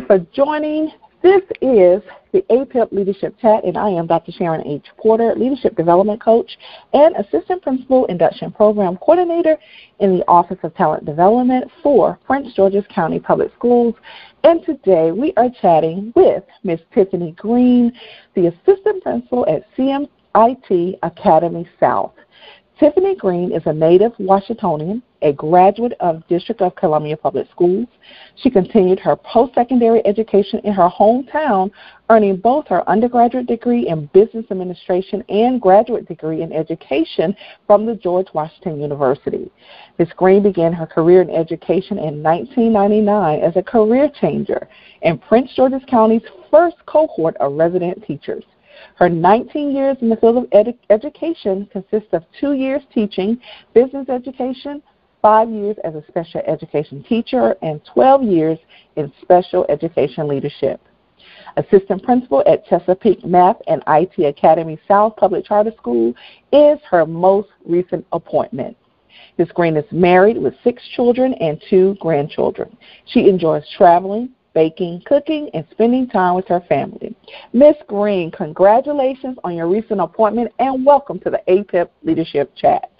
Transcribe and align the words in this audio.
for 0.00 0.18
joining. 0.34 0.90
This 1.22 1.42
is 1.62 2.02
the 2.32 2.44
APIP 2.50 2.92
Leadership 2.92 3.34
Chat, 3.40 3.64
and 3.64 3.78
I 3.78 3.88
am 3.88 4.06
Dr. 4.06 4.30
Sharon 4.32 4.66
H. 4.66 4.84
Porter, 4.98 5.34
Leadership 5.34 5.74
Development 5.76 6.20
Coach 6.20 6.58
and 6.92 7.16
Assistant 7.16 7.62
Principal 7.62 8.04
Induction 8.06 8.52
Program 8.52 8.96
Coordinator 8.98 9.56
in 10.00 10.18
the 10.18 10.24
Office 10.28 10.58
of 10.62 10.74
Talent 10.74 11.06
Development 11.06 11.70
for 11.82 12.18
Prince 12.26 12.52
George's 12.54 12.84
County 12.94 13.18
Public 13.18 13.50
Schools. 13.56 13.94
And 14.44 14.64
today 14.64 15.12
we 15.12 15.32
are 15.36 15.48
chatting 15.62 16.12
with 16.14 16.44
Ms. 16.62 16.80
Tiffany 16.94 17.32
Green, 17.32 17.92
the 18.34 18.48
Assistant 18.48 19.02
Principal 19.02 19.46
at 19.48 19.64
CMIT 19.76 20.98
Academy 21.02 21.66
South. 21.80 22.12
Tiffany 22.78 23.14
Green 23.14 23.52
is 23.52 23.62
a 23.64 23.72
native 23.72 24.12
Washingtonian, 24.18 25.02
a 25.22 25.32
graduate 25.32 25.94
of 26.00 26.26
District 26.28 26.60
of 26.60 26.76
Columbia 26.76 27.16
Public 27.16 27.50
Schools. 27.50 27.88
She 28.42 28.50
continued 28.50 29.00
her 29.00 29.16
post-secondary 29.16 30.06
education 30.06 30.60
in 30.62 30.74
her 30.74 30.90
hometown, 30.90 31.70
earning 32.10 32.36
both 32.36 32.66
her 32.68 32.86
undergraduate 32.86 33.46
degree 33.46 33.88
in 33.88 34.10
business 34.12 34.44
administration 34.50 35.24
and 35.30 35.58
graduate 35.58 36.06
degree 36.06 36.42
in 36.42 36.52
education 36.52 37.34
from 37.66 37.86
the 37.86 37.94
George 37.94 38.26
Washington 38.34 38.78
University. 38.78 39.50
Ms. 39.98 40.08
Green 40.14 40.42
began 40.42 40.74
her 40.74 40.86
career 40.86 41.22
in 41.22 41.30
education 41.30 41.96
in 41.96 42.22
1999 42.22 43.40
as 43.40 43.56
a 43.56 43.62
career 43.62 44.10
changer 44.20 44.68
in 45.00 45.16
Prince 45.16 45.50
George's 45.56 45.80
County's 45.88 46.20
first 46.50 46.76
cohort 46.84 47.38
of 47.38 47.54
resident 47.54 48.04
teachers. 48.04 48.44
Her 48.96 49.08
19 49.08 49.74
years 49.74 49.96
in 50.00 50.08
the 50.08 50.16
field 50.16 50.38
of 50.38 50.44
edu- 50.50 50.78
education 50.90 51.68
consists 51.72 52.12
of 52.12 52.24
two 52.40 52.52
years 52.52 52.82
teaching 52.92 53.40
business 53.74 54.08
education, 54.08 54.82
five 55.22 55.50
years 55.50 55.76
as 55.84 55.94
a 55.94 56.04
special 56.08 56.42
education 56.46 57.04
teacher, 57.08 57.56
and 57.62 57.80
12 57.92 58.22
years 58.22 58.58
in 58.96 59.12
special 59.22 59.66
education 59.68 60.28
leadership. 60.28 60.80
Assistant 61.56 62.02
Principal 62.02 62.42
at 62.46 62.66
Chesapeake 62.66 63.24
Math 63.24 63.56
and 63.66 63.82
IT 63.86 64.22
Academy 64.24 64.78
South 64.86 65.16
Public 65.16 65.44
Charter 65.44 65.72
School 65.76 66.14
is 66.52 66.78
her 66.90 67.06
most 67.06 67.48
recent 67.64 68.06
appointment. 68.12 68.76
Ms. 69.38 69.48
Green 69.54 69.76
is 69.76 69.84
married 69.90 70.36
with 70.36 70.54
six 70.62 70.82
children 70.94 71.34
and 71.34 71.62
two 71.68 71.96
grandchildren. 72.00 72.76
She 73.06 73.28
enjoys 73.28 73.64
traveling, 73.76 74.30
baking, 74.56 75.02
cooking, 75.04 75.50
and 75.52 75.66
spending 75.70 76.08
time 76.08 76.34
with 76.34 76.48
her 76.48 76.62
family. 76.66 77.14
Ms. 77.52 77.74
Green, 77.88 78.30
congratulations 78.30 79.36
on 79.44 79.54
your 79.54 79.68
recent 79.68 80.00
appointment 80.00 80.50
and 80.58 80.84
welcome 80.84 81.20
to 81.20 81.28
the 81.28 81.42
APIP 81.46 81.92
Leadership 82.02 82.50
Chat. 82.56 82.90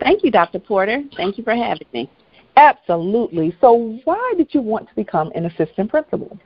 Thank 0.00 0.24
you, 0.24 0.30
Dr. 0.30 0.58
Porter. 0.58 1.02
Thank 1.14 1.36
you 1.36 1.44
for 1.44 1.54
having 1.54 1.86
me. 1.92 2.10
Absolutely. 2.56 3.54
So, 3.60 4.00
why 4.04 4.32
did 4.38 4.54
you 4.54 4.62
want 4.62 4.88
to 4.88 4.94
become 4.94 5.30
an 5.34 5.44
assistant 5.44 5.90
principal? 5.90 6.38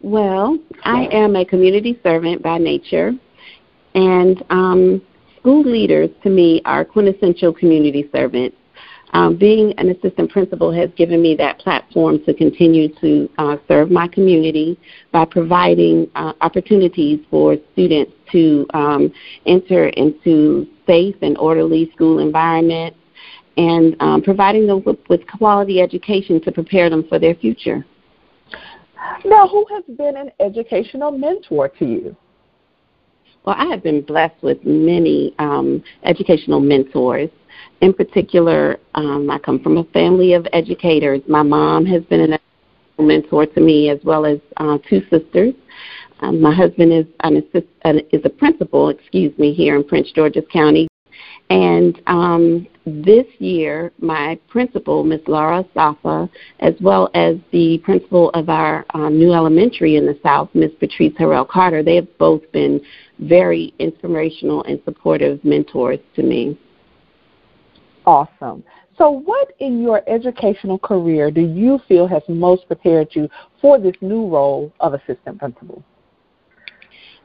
Well, 0.00 0.58
I 0.82 1.06
am 1.12 1.36
a 1.36 1.44
community 1.44 2.00
servant 2.02 2.42
by 2.42 2.58
nature, 2.58 3.12
and 3.94 4.42
um, 4.50 5.02
school 5.38 5.62
leaders 5.62 6.10
to 6.24 6.30
me 6.30 6.62
are 6.64 6.84
quintessential 6.84 7.52
community 7.52 8.10
servants. 8.12 8.56
Um, 9.12 9.36
being 9.36 9.72
an 9.78 9.88
assistant 9.88 10.30
principal 10.30 10.72
has 10.72 10.90
given 10.96 11.22
me 11.22 11.34
that 11.36 11.58
platform 11.58 12.22
to 12.24 12.34
continue 12.34 12.88
to 13.00 13.28
uh, 13.38 13.56
serve 13.66 13.90
my 13.90 14.06
community 14.06 14.78
by 15.12 15.24
providing 15.24 16.10
uh, 16.14 16.34
opportunities 16.40 17.20
for 17.30 17.56
students 17.72 18.12
to 18.32 18.66
um, 18.74 19.12
enter 19.46 19.88
into 19.88 20.66
safe 20.86 21.16
and 21.22 21.38
orderly 21.38 21.90
school 21.94 22.18
environments 22.18 22.98
and 23.56 23.96
um, 24.00 24.22
providing 24.22 24.66
them 24.66 24.82
with, 24.84 24.98
with 25.08 25.26
quality 25.26 25.80
education 25.80 26.40
to 26.42 26.52
prepare 26.52 26.90
them 26.90 27.04
for 27.08 27.18
their 27.18 27.34
future. 27.34 27.84
Now, 29.24 29.48
who 29.48 29.66
has 29.70 29.84
been 29.96 30.16
an 30.16 30.30
educational 30.40 31.10
mentor 31.10 31.68
to 31.78 31.84
you? 31.84 32.16
Well, 33.48 33.56
I 33.58 33.64
have 33.70 33.82
been 33.82 34.02
blessed 34.02 34.42
with 34.42 34.58
many 34.66 35.34
um, 35.38 35.82
educational 36.04 36.60
mentors. 36.60 37.30
In 37.80 37.94
particular, 37.94 38.78
um, 38.94 39.30
I 39.30 39.38
come 39.38 39.58
from 39.62 39.78
a 39.78 39.84
family 39.84 40.34
of 40.34 40.46
educators. 40.52 41.22
My 41.26 41.42
mom 41.42 41.86
has 41.86 42.02
been 42.10 42.20
an 42.20 42.38
mentor 42.98 43.46
to 43.46 43.60
me, 43.62 43.88
as 43.88 44.00
well 44.04 44.26
as 44.26 44.36
uh, 44.58 44.76
two 44.86 45.00
sisters. 45.08 45.54
Um, 46.20 46.42
my 46.42 46.54
husband 46.54 46.92
is 46.92 47.06
an 47.20 47.38
assist, 47.38 47.68
uh, 47.86 47.94
is 48.12 48.20
a 48.26 48.28
principal, 48.28 48.90
excuse 48.90 49.32
me, 49.38 49.54
here 49.54 49.76
in 49.76 49.82
Prince 49.82 50.12
George's 50.12 50.44
County. 50.52 50.86
And 51.48 52.02
um, 52.06 52.66
this 52.88 53.26
year, 53.38 53.92
my 54.00 54.38
principal, 54.48 55.04
Ms. 55.04 55.20
Laura 55.26 55.64
Safa, 55.74 56.28
as 56.60 56.74
well 56.80 57.10
as 57.14 57.36
the 57.52 57.78
principal 57.84 58.30
of 58.30 58.48
our 58.48 58.84
um, 58.94 59.18
new 59.18 59.32
elementary 59.32 59.96
in 59.96 60.06
the 60.06 60.18
South, 60.22 60.48
Ms. 60.54 60.72
Patrice 60.80 61.12
Harrell 61.18 61.48
Carter, 61.48 61.82
they 61.82 61.96
have 61.96 62.18
both 62.18 62.42
been 62.52 62.80
very 63.18 63.74
inspirational 63.78 64.62
and 64.64 64.80
supportive 64.84 65.42
mentors 65.44 65.98
to 66.16 66.22
me. 66.22 66.58
Awesome. 68.06 68.64
So, 68.96 69.10
what 69.10 69.52
in 69.60 69.82
your 69.82 70.02
educational 70.08 70.78
career 70.78 71.30
do 71.30 71.42
you 71.42 71.78
feel 71.86 72.08
has 72.08 72.22
most 72.28 72.66
prepared 72.66 73.08
you 73.12 73.28
for 73.60 73.78
this 73.78 73.94
new 74.00 74.26
role 74.26 74.72
of 74.80 74.94
assistant 74.94 75.38
principal? 75.38 75.84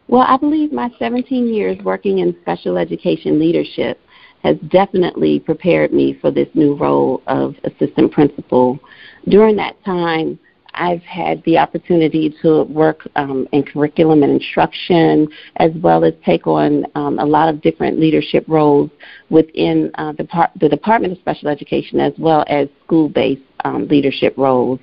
Well, 0.08 0.26
I 0.28 0.38
believe 0.38 0.72
my 0.72 0.92
17 1.00 1.54
years 1.54 1.78
working 1.84 2.20
in 2.20 2.36
special 2.42 2.78
education 2.78 3.40
leadership 3.40 4.00
has 4.44 4.58
definitely 4.70 5.40
prepared 5.40 5.94
me 5.94 6.18
for 6.20 6.32
this 6.32 6.48
new 6.54 6.76
role 6.76 7.22
of 7.28 7.56
assistant 7.64 8.12
principal. 8.12 8.80
During 9.28 9.56
that 9.58 9.82
time, 9.86 10.38
I've 10.76 11.04
had 11.04 11.44
the 11.46 11.58
opportunity 11.58 12.36
to 12.42 12.64
work 12.64 13.08
um, 13.16 13.48
in 13.52 13.64
curriculum 13.64 14.24
and 14.24 14.34
instruction, 14.34 15.28
as 15.58 15.72
well 15.76 16.04
as 16.04 16.14
take 16.26 16.48
on 16.48 16.86
um, 16.96 17.20
a 17.20 17.26
lot 17.26 17.48
of 17.48 17.62
different 17.62 18.00
leadership 18.00 18.44
roles 18.48 18.90
within 19.30 19.92
uh, 19.96 20.14
the, 20.14 20.24
par- 20.24 20.52
the, 20.60 20.68
Department 20.68 21.14
of 21.14 21.20
Special 21.20 21.48
Education, 21.50 22.00
as 22.00 22.14
well 22.18 22.44
as 22.48 22.68
school-based 22.86 23.42
um, 23.66 23.88
leadership 23.88 24.34
roles. 24.36 24.80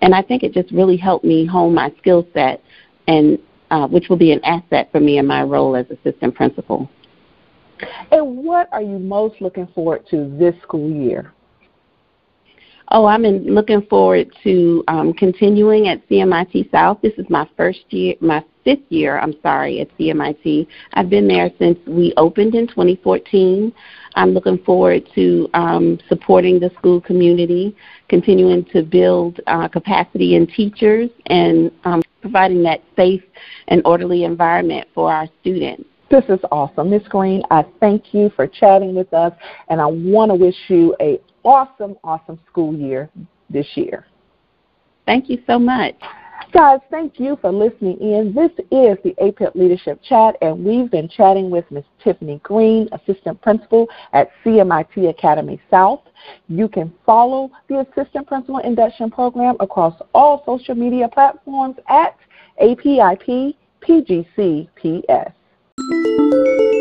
And 0.00 0.14
I 0.14 0.22
think 0.22 0.42
it 0.42 0.52
just 0.52 0.72
really 0.72 0.96
helped 0.96 1.24
me 1.24 1.44
hone 1.44 1.74
my 1.74 1.92
skill 1.98 2.26
set, 2.32 2.62
and 3.06 3.38
uh, 3.70 3.86
which 3.86 4.08
will 4.08 4.16
be 4.16 4.32
an 4.32 4.42
asset 4.44 4.88
for 4.92 5.00
me 5.00 5.18
in 5.18 5.26
my 5.26 5.42
role 5.42 5.76
as 5.76 5.86
assistant 5.90 6.34
principal. 6.34 6.88
And 8.10 8.44
what 8.44 8.68
are 8.72 8.82
you 8.82 8.98
most 8.98 9.40
looking 9.40 9.66
forward 9.68 10.06
to 10.10 10.34
this 10.38 10.54
school 10.62 10.90
year? 10.90 11.32
Oh, 12.88 13.06
I'm 13.06 13.24
in, 13.24 13.54
looking 13.54 13.82
forward 13.82 14.30
to 14.44 14.84
um, 14.88 15.14
continuing 15.14 15.88
at 15.88 16.06
CMIT 16.08 16.70
South. 16.70 17.00
This 17.02 17.14
is 17.16 17.24
my 17.30 17.48
first 17.56 17.80
year, 17.88 18.14
my 18.20 18.44
fifth 18.62 18.84
year, 18.90 19.18
I'm 19.18 19.34
sorry, 19.42 19.80
at 19.80 19.88
CMIT. 19.98 20.66
I've 20.92 21.08
been 21.08 21.26
there 21.26 21.50
since 21.58 21.78
we 21.86 22.12
opened 22.18 22.54
in 22.54 22.68
2014. 22.68 23.72
I'm 24.16 24.30
looking 24.30 24.58
forward 24.58 25.08
to 25.14 25.48
um, 25.54 25.98
supporting 26.08 26.60
the 26.60 26.70
school 26.78 27.00
community, 27.00 27.74
continuing 28.08 28.64
to 28.66 28.82
build 28.82 29.40
uh, 29.46 29.66
capacity 29.66 30.36
in 30.36 30.46
teachers, 30.46 31.10
and 31.26 31.70
um, 31.84 32.02
providing 32.20 32.62
that 32.64 32.82
safe 32.96 33.22
and 33.68 33.80
orderly 33.86 34.24
environment 34.24 34.86
for 34.94 35.10
our 35.10 35.26
students. 35.40 35.88
This 36.14 36.38
is 36.38 36.44
awesome. 36.52 36.90
Ms. 36.90 37.02
Green, 37.08 37.42
I 37.50 37.64
thank 37.80 38.14
you 38.14 38.30
for 38.36 38.46
chatting 38.46 38.94
with 38.94 39.12
us, 39.12 39.32
and 39.68 39.80
I 39.80 39.86
want 39.86 40.30
to 40.30 40.36
wish 40.36 40.54
you 40.68 40.94
a 41.00 41.20
awesome, 41.42 41.96
awesome 42.04 42.38
school 42.48 42.72
year 42.72 43.10
this 43.50 43.66
year. 43.74 44.06
Thank 45.06 45.28
you 45.28 45.42
so 45.44 45.58
much. 45.58 45.96
Guys, 46.52 46.78
thank 46.88 47.18
you 47.18 47.36
for 47.40 47.50
listening 47.50 47.98
in. 47.98 48.32
This 48.32 48.52
is 48.70 48.96
the 49.02 49.12
APIP 49.20 49.56
Leadership 49.56 50.00
Chat, 50.08 50.36
and 50.40 50.64
we've 50.64 50.88
been 50.88 51.08
chatting 51.08 51.50
with 51.50 51.68
Ms. 51.72 51.82
Tiffany 52.04 52.38
Green, 52.44 52.88
Assistant 52.92 53.42
Principal 53.42 53.88
at 54.12 54.30
CMIT 54.44 55.10
Academy 55.10 55.60
South. 55.68 56.02
You 56.46 56.68
can 56.68 56.94
follow 57.04 57.50
the 57.66 57.80
Assistant 57.80 58.28
Principal 58.28 58.58
Induction 58.58 59.10
Program 59.10 59.56
across 59.58 60.00
all 60.14 60.44
social 60.46 60.76
media 60.76 61.08
platforms 61.08 61.74
at 61.88 62.16
APIP 62.62 63.56
PGCPS. 63.82 65.32
Música 65.86 66.73